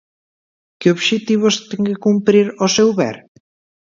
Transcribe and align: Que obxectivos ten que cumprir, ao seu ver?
Que 0.79 0.93
obxectivos 0.95 1.55
ten 1.69 1.81
que 1.87 2.01
cumprir, 2.05 2.47
ao 2.61 2.69
seu 2.77 2.89
ver? 2.99 3.15